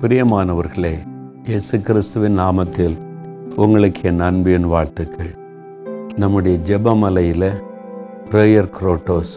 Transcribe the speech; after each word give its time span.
பிரியமானவர்களே 0.00 0.98
இயேசு 1.44 1.80
கிறிஸ்துவின் 1.80 2.38
நாமத்தில் 2.38 2.96
உங்களுக்கு 3.56 4.00
என் 4.02 4.20
அன்பின் 4.20 4.66
வாழ்த்துக்கள். 4.66 5.34
நம்முடைய 6.16 6.58
ஜபமலையில் 6.64 7.62
ப்ரேயர் 8.30 8.70
குரோட்டோஸ் 8.80 9.34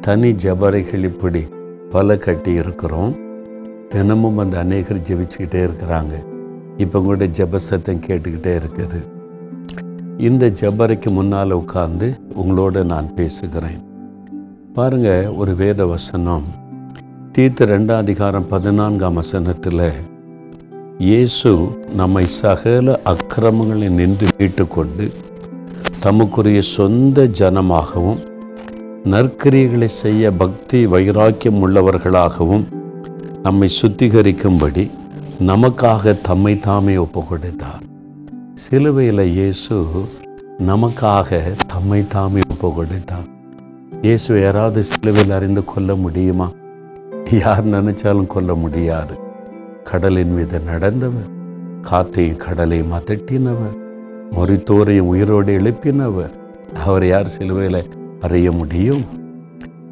தனி 0.00 0.32
ஜபரைகள் 0.32 1.02
இப்படி 1.02 1.46
பல 1.90 2.16
கட்டி 2.16 2.52
இருக்கிறோம். 2.52 3.16
தினமும் 3.88 4.38
அந்த 4.38 4.58
அநேகர் 4.58 5.00
ஜெபிச்சுக்கிட்டே 5.00 5.70
இருக்கிறாங்க. 5.70 6.12
இப்போ 6.76 7.00
கூட 7.00 7.26
ஜெப 7.26 7.56
சத்தம் 7.56 8.00
கேட்டுக்கிட்டே 8.06 8.62
இருக்குது. 8.62 9.00
இந்த 10.16 10.48
ஜபரைக்கு 10.48 11.10
முன்னால் 11.10 11.50
உட்கார்ந்து 11.50 12.20
உங்களோட 12.42 12.84
நான் 12.84 13.14
பேசுகிறேன். 13.14 13.88
பாருங்க 14.74 15.32
ஒரு 15.32 15.54
வேத 15.54 15.86
வசனம் 15.86 16.44
தீர்த்து 17.34 17.64
ரெண்டாம் 17.66 17.98
அதிகாரம் 17.98 18.46
பதினான்காம் 18.46 19.14
வசனத்தில் 19.14 19.82
இயேசு 20.98 21.50
நம்மை 21.92 22.24
சகல 22.36 22.96
அக்கிரமங்களை 23.04 23.88
நின்று 23.90 24.26
மீட்டுக்கொண்டு 24.38 25.04
தமக்குரிய 26.00 26.60
சொந்த 26.68 27.26
ஜனமாகவும் 27.40 28.20
நற்கிரியைகளை 29.04 29.88
செய்ய 29.94 30.32
பக்தி 30.32 30.86
வைராக்கியம் 30.86 31.60
உள்ளவர்களாகவும் 31.62 32.64
நம்மை 33.42 33.68
சுத்திகரிக்கும்படி 33.80 34.84
நமக்காக 35.40 36.14
தம்மை 36.22 36.54
தாமே 36.58 36.96
ஒப்பு 36.96 37.22
கொடுத்தார் 37.24 37.84
சிலுவையில் 38.54 39.24
இயேசு 39.32 39.76
நமக்காக 40.62 41.30
தம்மை 41.66 42.00
தாமே 42.08 42.40
ஒப்பு 42.48 42.70
கொடுத்தார் 42.72 43.28
இயேசு 44.02 44.42
யாராவது 44.42 44.82
சிலுவையில் 44.84 45.30
அறிந்து 45.30 45.64
கொள்ள 45.64 45.94
முடியுமா? 45.94 46.48
யார் 47.30 47.66
நினைச்சாலும் 47.66 48.26
கொல்ல 48.26 48.54
முடியாது. 48.54 49.20
கடலின் 49.84 50.32
மீது 50.32 50.58
நடந்தவர் 50.58 51.30
காற்றையும் 51.82 52.36
கடலையும் 52.36 52.92
அதட்டினவர் 52.92 53.76
மொரித்தோரையும் 54.36 55.10
உயிரோடு 55.12 55.58
எழுப்பினவர். 55.58 56.30
அவர் 56.84 57.06
யார் 57.06 57.26
சிலுவையில் 57.26 57.90
அறிய 58.20 58.52
முடியும்? 58.52 59.04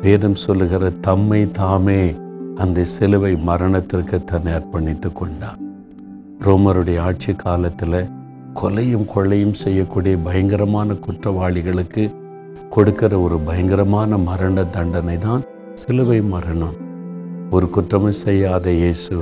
வேதம் 0.03 0.35
சொல்லுகிற 0.35 0.91
தம்மை 0.91 1.51
தாமே 1.51 2.15
அந்த 2.57 2.85
சிலுவை 2.85 3.37
மரணத்திற்கு 3.37 4.25
தன்னை 4.25 4.53
அர்ப்பணித்து 4.53 5.13
கொண்டார். 5.13 5.57
ரோமருடைய 6.45 7.01
ஆட்சி 7.01 7.35
காலத்தில் 7.35 8.09
கொலையும் 8.55 9.07
கொள்ளையும் 9.15 9.55
செய்யக்கூடிய 9.55 10.17
பயங்கரமான 10.17 10.93
குற்றவாளிகளுக்கு 10.93 12.15
கொடுக்கிற 12.71 13.21
ஒரு 13.21 13.39
பயங்கரமான 13.39 14.19
மரண 14.19 14.65
தண்டனை 14.65 15.19
தான் 15.19 15.43
சிலுவை 15.75 16.21
மரணம். 16.21 16.87
ஒரு 17.51 17.71
குற்றமும் 17.71 18.11
செய்யாத 18.11 18.71
இயேசு 18.71 19.17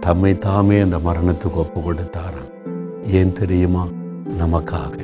தம்மை 0.00 0.38
தாமே 0.38 0.80
அந்த 0.80 0.96
மரணத்துக்கு 0.96 1.54
ஒப்பு 1.54 1.80
கொடுத்தாராம் 1.80 2.50
ஏன் 3.06 3.32
தெரியுமா? 3.32 3.86
நமக்காக 4.38 4.96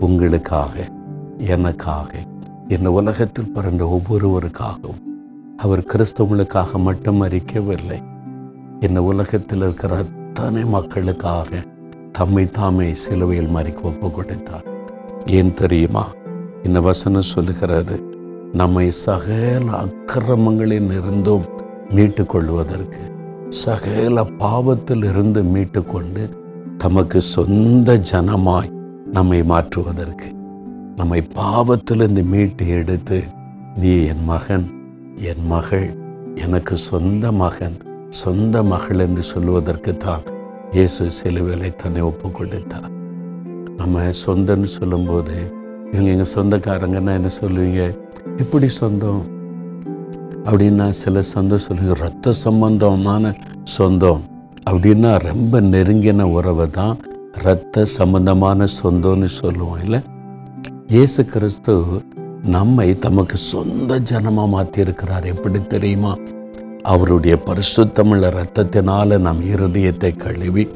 உங்களுக்காக 0.00 0.88
எனக்காக 1.38 2.12
இந்த 2.68 2.90
உலகத்தில் 2.90 3.52
பிறந்த 3.52 3.84
ஒவ்வொருவருக்காகவும். 3.84 5.00
அவர் 5.56 5.82
கிறிஸ்தவங்களுக்காக 5.92 6.78
மட்டும் 6.78 7.20
அறிக்கவில்லை 7.20 7.98
இந்த 8.80 9.02
உலகத்தில் 9.02 9.58
இருக்கிற 9.58 9.96
அத்தனை 9.96 10.64
மக்களுக்காக 10.64 11.62
தம்மை 12.12 12.50
தாமே 12.50 12.94
சிலுவையில் 12.94 13.54
மறிக்க 13.54 13.82
ஒப்பு 13.82 14.10
கொடுத்தார் 14.10 14.64
ஏன் 15.26 15.54
தெரியுமா? 15.54 16.06
இந்த 16.62 16.80
வசனம் 16.80 17.30
சொல்லுகிறது 17.32 17.96
நம்மை 18.52 18.90
சகல 18.90 19.64
அக்கிரமங்களில் 19.70 20.90
இருந்தும் 20.92 21.44
மீட்டு 21.90 22.26
கொள்வதற்கு 22.26 23.02
சகல 23.48 24.22
பாவத்தில் 24.38 25.04
இருந்து 25.04 25.42
மீட்டு 25.44 25.84
கொண்டு 25.84 26.22
தமக்கு 26.76 27.20
சொந்த 27.20 27.96
ஜனமாய் 28.12 28.70
நம்மை 29.12 29.42
மாற்றுவதற்கு 29.42 30.28
நம்மை 30.96 31.20
பாவத்திலிருந்து 31.34 32.24
மீட்டு 32.24 32.68
எடுத்து 32.68 33.18
நீ 33.76 34.06
என் 34.06 34.24
மகன் 34.24 34.66
என் 35.22 35.46
மகள் 35.46 35.88
எனக்கு 36.34 36.76
சொந்த 36.76 37.32
மகன் 37.32 37.76
சொந்த 38.08 38.62
மகள் 38.62 38.98
என்று 38.98 39.22
சொல்லுவதற்கு 39.22 39.96
தான் 39.96 40.24
இயேசு 40.72 41.10
சிலுவிலை 41.10 41.76
தன்னை 41.76 42.02
ஒப்பு 42.02 42.30
கொடுத்தார் 42.30 42.90
நம்ம 43.76 44.10
சொந்தன்னு 44.26 44.64
சொல்லும்போது 44.64 45.36
இவங்க 45.92 46.10
எங்கள் 46.10 46.34
சொந்தக்காரங்கன்னா 46.34 47.12
என்ன 47.14 47.30
சொல்லுவீங்க? 47.40 47.82
இப்படி 48.36 48.68
சொந்தம் 48.68 49.22
அப்படின்னா 50.44 50.90
சில 50.90 51.22
சொந்தம் 51.22 51.58
சொல்லுங்க 51.58 51.94
ரத்த 51.94 52.32
சம்பந்தமான 52.32 53.34
சொந்தம். 53.64 54.22
அப்படின்னா 54.70 55.18
ரொம்ப 55.18 55.60
நெருங்கின 55.60 56.22
உறவை 56.22 56.70
தான் 56.70 56.96
ரத்த 57.42 57.84
சம்பந்தமான 57.84 58.66
சொந்தம்னு 58.82 59.24
சொல்லுவோம். 59.24 59.82
இல்லை? 59.82 60.00
இயேசு 60.88 61.24
கிறிஸ்து 61.24 61.84
நம்மை 62.42 62.98
தமக்கு 62.98 63.36
சொந்த 63.36 64.00
ஜனமாக 64.10 64.52
மாற்றியிருக்கிறார் 64.54 65.24
எப்படி 65.24 65.60
தெரியுமா? 65.66 66.16
அவருடைய 66.82 67.38
பரிசுத்தமிழ 67.46 68.30
ரத்தத்தினால 68.40 69.18
நம் 69.18 69.40
இருதயத்தை 69.40 70.16
கழுவி 70.16 70.68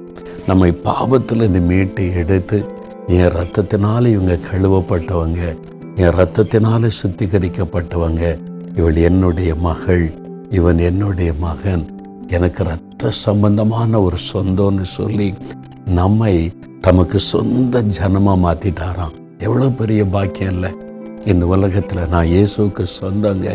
நம்மை 0.46 0.72
பாவத்தில் 0.72 1.60
மீட்டு 1.60 2.14
எடுத்து 2.14 2.64
என் 3.06 3.32
ரத்தத்தினால 3.38 4.06
இவங்க 4.06 4.38
கழுவப்பட்டவங்க 4.50 5.42
என் 5.96 6.14
ரத்தத்தினால 6.20 6.90
சுத்திகரிக்கப்பட்டவங்க 7.02 8.38
இவள் 8.78 8.98
என்னுடைய 9.08 9.52
மகள் 9.68 10.04
இவன் 10.58 10.78
என்னுடைய 10.78 11.30
மகன். 11.46 11.84
எனக்கு 12.36 12.62
ரத்த 12.68 13.10
சம்பந்தமான 13.24 14.00
ஒரு 14.06 14.18
சொந்தம்னு 14.32 14.86
சொல்லி 14.96 15.28
நம்மை 15.98 16.34
தமக்கு 16.80 17.18
சொந்த 17.32 17.82
ஜனமாக 17.98 18.42
மாற்றிட்டாராம் 18.44 19.16
எவ்வளோ 19.46 19.68
பெரிய 19.80 20.02
பாக்கியம் 20.14 20.52
இல்லை. 20.54 20.70
இந்த 21.24 21.46
உலகத்தில் 21.54 22.10
நான் 22.14 22.30
இயேசுவுக்கு 22.34 22.84
சொந்தங்க. 23.00 23.48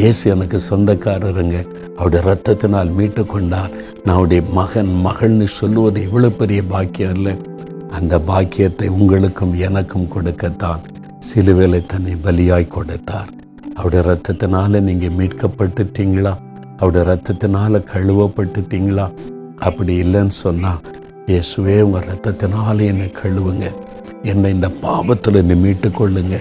இயேசு 0.00 0.22
எனக்கு 0.34 0.58
சொந்தக்காரருங்க. 0.70 1.58
அவருடைய 1.96 2.22
ரத்தத்தினால் 2.28 2.94
மீட்டு 2.98 3.26
கொண்டார். 3.26 3.74
நான் 4.04 4.16
அவருடைய 4.16 4.42
மகன் 4.60 4.92
மகள்னு 5.06 5.48
சொல்லுவது 5.58 6.00
எவ்வளோ 6.02 6.30
பெரிய 6.40 6.62
பாக்கியம் 6.74 7.14
இல்லை. 7.14 7.34
அந்த 7.98 8.14
பாக்கியத்தை 8.30 8.88
உங்களுக்கும் 8.88 9.54
எனக்கும் 9.68 10.10
கொடுக்கத்தான். 10.16 10.82
சிலுவேலை 11.28 11.86
தன்னை 11.86 12.16
பலியாய் 12.24 12.74
கொடுத்தார். 12.76 13.30
அவருடைய 13.76 14.02
ரத்தத்தினால 14.10 14.80
நீங்கள் 14.88 15.16
மீட்கப்பட்டுட்டீங்களா? 15.18 16.32
அவருடைய 16.78 17.04
ரத்தத்தினால 17.12 17.82
கழுவப்பட்டுட்டீங்களா? 17.92 19.06
அப்படி 19.58 19.92
இல்லைன்னு 20.04 20.36
சொன்னால் 20.44 20.82
இயேசுவே 21.28 21.76
உங்கள் 21.80 22.08
ரத்தத்தினால 22.10 22.76
என்னை 22.92 23.08
கழுவுங்க. 23.20 23.66
என்னை 24.22 24.50
இந்த 24.56 24.68
பாவத்தில் 24.84 25.40
என்னை 25.42 25.56
மீட்டு 25.64 25.88
கொள்ளுங்க 25.90 26.36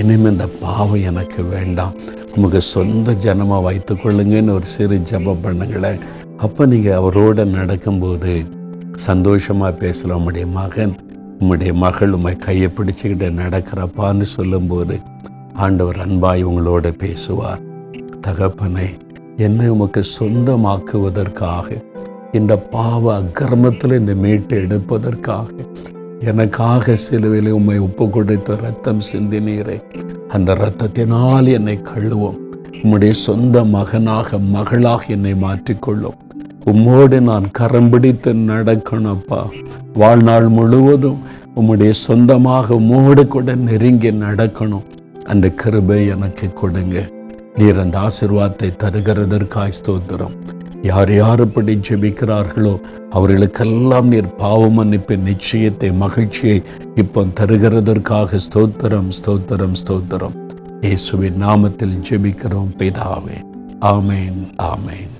இனிமேல் 0.00 0.32
இந்த 0.32 0.46
பாவம் 0.64 1.06
எனக்கு 1.10 1.40
வேண்டாம். 1.54 1.94
உமக்கு 2.36 2.60
சொந்த 2.74 3.12
ஜனமாக 3.24 3.62
வைத்து 3.62 3.94
கொள்ளுங்கன்னு 3.94 4.54
ஒரு 4.58 4.66
சிறு 4.74 4.96
ஜபம் 5.10 5.42
பண்ணுங்களேன் 5.44 6.02
அப்போ 6.44 6.62
நீங்கள் 6.66 6.98
அவரோட 7.00 7.44
நடக்கும்போது 7.56 8.32
சந்தோஷமாக 9.08 9.72
பேசுகிற 9.82 10.16
உம்முடைய 10.18 10.46
மகன் 10.58 10.94
உம்முடைய 11.40 11.72
மகள் 11.84 12.14
உம்மை 12.16 12.32
கையை 12.36 12.68
பிடிச்சிக்கிட்டு 12.76 13.28
நடக்கிறப்பான்னு 13.40 14.26
சொல்லும்போது 14.36 14.96
ஆண்டவர் 15.64 15.98
அன்பாய் 16.04 16.42
உங்களோட 16.50 16.86
பேசுவார். 16.98 17.60
தகப்பனே 18.26 18.86
என்னை 19.36 19.68
உமக்கு 19.68 20.02
சொந்தமாக்குவதற்காக 20.18 21.66
இந்த 22.32 22.56
பாவ 22.74 23.04
அக்கிரமத்தில் 23.14 23.94
இந்த 23.98 24.14
மீட்டு 24.14 24.56
எடுப்பதற்காக 24.62 25.48
எனக்காக 26.30 26.94
சிலுவையில் 26.94 27.50
உம்மை 27.50 27.78
ஒப்பு 27.78 28.10
கொடுத்த 28.10 28.56
ரத்தம் 28.62 29.02
சிந்தினீரே. 29.12 29.76
அந்த 30.28 30.54
ரத்தத்தினால் 30.62 31.50
என்னை 31.52 31.76
கழுவும். 31.90 32.38
உம்முடைய 32.82 33.10
சொந்த 33.10 33.64
மகனாக 33.64 34.38
மகளாக 34.38 35.04
என்னை 35.06 35.34
மாற்றிக்கொள்ளும். 35.44 36.18
உம்மோடு 36.72 37.20
நான் 37.20 37.50
கரம் 37.50 37.90
பிடித்து 37.90 38.32
நடக்கணும்ப்பா 38.50 39.42
வாழ்நாள் 39.94 40.48
முழுவதும் 40.48 41.20
உம்முடைய 41.56 41.90
சொந்தமாக 42.06 42.74
உம்மோடு 42.74 43.24
கூட 43.28 43.54
நெருங்கி 43.68 44.12
நடக்கணும். 44.26 44.88
அந்த 45.24 45.48
கிருபை 45.48 46.06
எனக்கு 46.06 46.52
கொடுங்க. 46.52 46.96
நீர் 47.56 47.78
அந்த 47.78 47.96
ஆசிர்வாதத்தை 47.98 48.70
தருகிறதற்காய் 48.82 49.78
ஸ்தோத்திரம். 49.78 50.36
யார் 50.82 51.12
யார் 51.14 51.40
இப்படி 51.40 51.74
ஜெபிக்கிறார்களோ 51.88 52.80
அவர்களுக்கெல்லாம் 53.10 54.08
நீர் 54.08 54.34
பாவ 54.34 54.68
மன்னிப்பின் 54.68 55.26
நிச்சயத்தை 55.30 55.90
மகிழ்ச்சியை 55.92 56.62
இப்போ 56.94 57.24
தருகிறதற்காக 57.40 58.40
ஸ்தோத்திரம் 58.48 59.10
ஸ்தோத்திரம் 59.18 59.78
ஸ்தோத்திரம். 59.82 60.36
இயேசுவின் 60.80 61.40
நாமத்தில் 61.46 61.96
ஜெபிக்கிறோம் 62.10 62.72
பிதாவே. 62.78 63.38
ஆமேன் 63.80 64.40
ஆமேன். 64.72 65.12